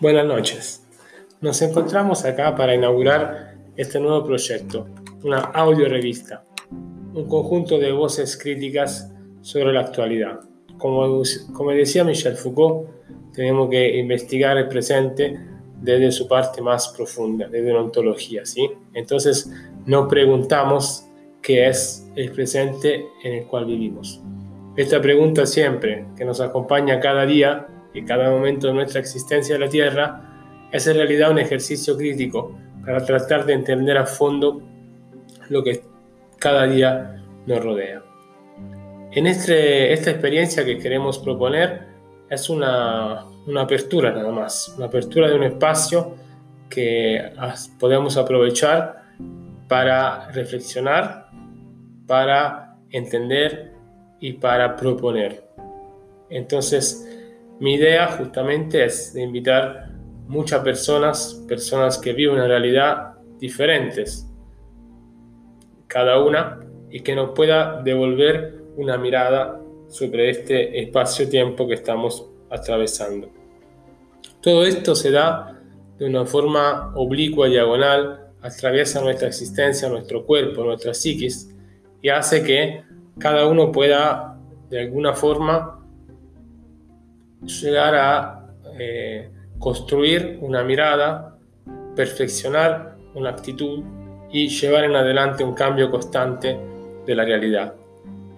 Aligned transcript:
Buenas 0.00 0.24
noches. 0.24 0.82
Nos 1.42 1.60
encontramos 1.60 2.24
acá 2.24 2.56
para 2.56 2.74
inaugurar 2.74 3.58
este 3.76 4.00
nuevo 4.00 4.24
proyecto, 4.24 4.88
una 5.22 5.40
audio 5.40 5.90
revista, 5.90 6.42
un 7.12 7.28
conjunto 7.28 7.78
de 7.78 7.92
voces 7.92 8.38
críticas 8.38 9.12
sobre 9.42 9.74
la 9.74 9.80
actualidad. 9.80 10.40
Como, 10.78 11.22
como 11.52 11.70
decía 11.72 12.02
Michel 12.02 12.36
Foucault, 12.36 12.88
tenemos 13.34 13.68
que 13.68 13.98
investigar 13.98 14.56
el 14.56 14.68
presente 14.68 15.38
desde 15.82 16.12
su 16.12 16.26
parte 16.26 16.62
más 16.62 16.88
profunda, 16.96 17.48
desde 17.48 17.70
la 17.70 17.82
ontología, 17.82 18.46
¿sí? 18.46 18.70
Entonces, 18.94 19.52
no 19.84 20.08
preguntamos 20.08 21.04
qué 21.42 21.68
es 21.68 22.10
el 22.16 22.32
presente 22.32 23.04
en 23.22 23.34
el 23.34 23.46
cual 23.46 23.66
vivimos. 23.66 24.22
Esta 24.78 24.98
pregunta 25.02 25.44
siempre, 25.44 26.06
que 26.16 26.24
nos 26.24 26.40
acompaña 26.40 27.00
cada 27.00 27.26
día, 27.26 27.66
y 27.92 28.04
cada 28.04 28.30
momento 28.30 28.68
de 28.68 28.74
nuestra 28.74 29.00
existencia 29.00 29.54
en 29.54 29.60
la 29.60 29.68
Tierra 29.68 30.68
es 30.72 30.86
en 30.86 30.96
realidad 30.96 31.30
un 31.30 31.38
ejercicio 31.38 31.96
crítico 31.96 32.56
para 32.84 33.04
tratar 33.04 33.44
de 33.44 33.54
entender 33.54 33.96
a 33.98 34.06
fondo 34.06 34.62
lo 35.48 35.62
que 35.62 35.82
cada 36.38 36.66
día 36.66 37.22
nos 37.46 37.62
rodea. 37.62 38.02
En 39.12 39.26
este, 39.26 39.92
esta 39.92 40.10
experiencia 40.10 40.64
que 40.64 40.78
queremos 40.78 41.18
proponer 41.18 41.88
es 42.28 42.48
una, 42.48 43.26
una 43.46 43.62
apertura 43.62 44.12
nada 44.12 44.30
más, 44.30 44.72
una 44.76 44.86
apertura 44.86 45.28
de 45.28 45.34
un 45.34 45.42
espacio 45.42 46.14
que 46.68 47.32
podemos 47.78 48.16
aprovechar 48.16 49.02
para 49.66 50.30
reflexionar, 50.30 51.28
para 52.06 52.76
entender 52.90 53.72
y 54.20 54.34
para 54.34 54.76
proponer. 54.76 55.44
Entonces, 56.28 57.09
mi 57.60 57.74
idea 57.74 58.08
justamente 58.08 58.84
es 58.84 59.12
de 59.12 59.22
invitar 59.22 59.90
muchas 60.26 60.62
personas, 60.62 61.44
personas 61.46 61.98
que 61.98 62.12
viven 62.12 62.36
una 62.36 62.46
realidad 62.46 63.14
diferentes, 63.38 64.26
cada 65.86 66.22
una, 66.22 66.60
y 66.90 67.00
que 67.00 67.14
nos 67.14 67.30
pueda 67.30 67.82
devolver 67.82 68.62
una 68.76 68.96
mirada 68.96 69.60
sobre 69.88 70.30
este 70.30 70.80
espacio-tiempo 70.80 71.68
que 71.68 71.74
estamos 71.74 72.26
atravesando. 72.48 73.28
Todo 74.40 74.64
esto 74.64 74.94
se 74.94 75.10
da 75.10 75.60
de 75.98 76.06
una 76.06 76.24
forma 76.24 76.92
oblicua, 76.96 77.48
diagonal, 77.48 78.30
atraviesa 78.40 79.02
nuestra 79.02 79.28
existencia, 79.28 79.88
nuestro 79.88 80.24
cuerpo, 80.24 80.64
nuestra 80.64 80.94
psiquis, 80.94 81.54
y 82.00 82.08
hace 82.08 82.42
que 82.42 82.82
cada 83.18 83.46
uno 83.46 83.70
pueda 83.70 84.38
de 84.70 84.80
alguna 84.80 85.12
forma 85.12 85.79
llegar 87.42 87.94
a 87.94 88.46
eh, 88.78 89.30
construir 89.58 90.38
una 90.40 90.62
mirada, 90.62 91.36
perfeccionar 91.96 92.96
una 93.14 93.30
actitud 93.30 93.82
y 94.30 94.48
llevar 94.48 94.84
en 94.84 94.94
adelante 94.94 95.44
un 95.44 95.54
cambio 95.54 95.90
constante 95.90 96.58
de 97.06 97.14
la 97.14 97.24
realidad. 97.24 97.74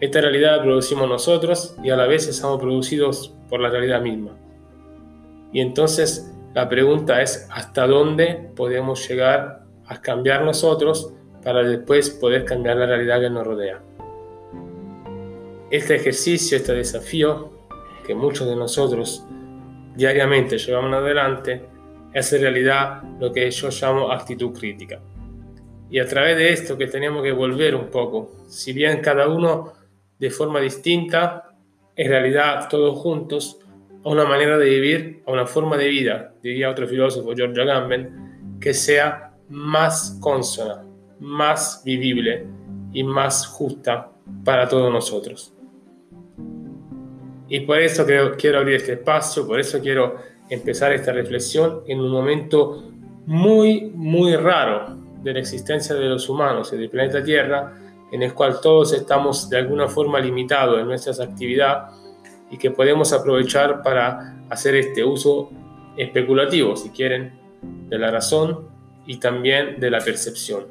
Esta 0.00 0.20
realidad 0.20 0.56
la 0.56 0.62
producimos 0.62 1.08
nosotros 1.08 1.76
y 1.82 1.90
a 1.90 1.96
la 1.96 2.06
vez 2.06 2.26
estamos 2.26 2.60
producidos 2.60 3.34
por 3.48 3.60
la 3.60 3.70
realidad 3.70 4.00
misma. 4.00 4.36
Y 5.52 5.60
entonces 5.60 6.34
la 6.54 6.68
pregunta 6.68 7.22
es 7.22 7.46
hasta 7.50 7.86
dónde 7.86 8.50
podemos 8.56 9.08
llegar 9.08 9.64
a 9.86 10.00
cambiar 10.00 10.44
nosotros 10.44 11.12
para 11.44 11.62
después 11.62 12.10
poder 12.10 12.44
cambiar 12.44 12.76
la 12.78 12.86
realidad 12.86 13.20
que 13.20 13.30
nos 13.30 13.46
rodea. 13.46 13.80
Este 15.70 15.96
ejercicio, 15.96 16.56
este 16.56 16.74
desafío 16.74 17.61
que 18.06 18.14
muchos 18.14 18.48
de 18.48 18.56
nosotros 18.56 19.24
diariamente 19.94 20.58
llevamos 20.58 20.94
adelante 20.94 21.62
es 22.12 22.32
en 22.32 22.42
realidad 22.42 23.02
lo 23.20 23.32
que 23.32 23.50
yo 23.50 23.68
llamo 23.70 24.12
actitud 24.12 24.52
crítica. 24.52 25.00
Y 25.90 25.98
a 25.98 26.06
través 26.06 26.36
de 26.36 26.52
esto 26.52 26.78
que 26.78 26.86
tenemos 26.86 27.22
que 27.22 27.32
volver 27.32 27.74
un 27.74 27.88
poco, 27.88 28.30
si 28.48 28.72
bien 28.72 29.00
cada 29.00 29.28
uno 29.28 29.72
de 30.18 30.30
forma 30.30 30.60
distinta, 30.60 31.50
en 31.96 32.08
realidad 32.08 32.68
todos 32.68 32.98
juntos, 32.98 33.58
a 34.04 34.08
una 34.08 34.24
manera 34.24 34.58
de 34.58 34.68
vivir, 34.68 35.22
a 35.26 35.32
una 35.32 35.46
forma 35.46 35.76
de 35.76 35.88
vida, 35.88 36.34
diría 36.42 36.70
otro 36.70 36.88
filósofo, 36.88 37.34
George 37.36 37.60
Agamben, 37.60 38.58
que 38.60 38.74
sea 38.74 39.34
más 39.48 40.18
consona, 40.20 40.84
más 41.20 41.82
vivible 41.84 42.46
y 42.92 43.04
más 43.04 43.46
justa 43.46 44.10
para 44.44 44.68
todos 44.68 44.92
nosotros. 44.92 45.51
Y 47.52 47.60
por 47.60 47.78
eso 47.78 48.06
quiero, 48.06 48.34
quiero 48.34 48.60
abrir 48.60 48.76
este 48.76 48.94
espacio, 48.94 49.46
por 49.46 49.60
eso 49.60 49.78
quiero 49.78 50.16
empezar 50.48 50.90
esta 50.94 51.12
reflexión 51.12 51.82
en 51.86 52.00
un 52.00 52.10
momento 52.10 52.90
muy, 53.26 53.90
muy 53.94 54.34
raro 54.36 54.96
de 55.22 55.34
la 55.34 55.40
existencia 55.40 55.94
de 55.94 56.06
los 56.06 56.30
humanos 56.30 56.72
y 56.72 56.78
del 56.78 56.88
planeta 56.88 57.22
Tierra, 57.22 57.74
en 58.10 58.22
el 58.22 58.32
cual 58.32 58.58
todos 58.62 58.94
estamos 58.94 59.50
de 59.50 59.58
alguna 59.58 59.86
forma 59.86 60.18
limitados 60.18 60.80
en 60.80 60.86
nuestras 60.86 61.20
actividades 61.20 61.94
y 62.50 62.56
que 62.56 62.70
podemos 62.70 63.12
aprovechar 63.12 63.82
para 63.82 64.46
hacer 64.48 64.74
este 64.76 65.04
uso 65.04 65.50
especulativo, 65.98 66.74
si 66.74 66.88
quieren, 66.88 67.38
de 67.90 67.98
la 67.98 68.10
razón 68.10 68.66
y 69.04 69.18
también 69.18 69.78
de 69.78 69.90
la 69.90 69.98
percepción. 69.98 70.68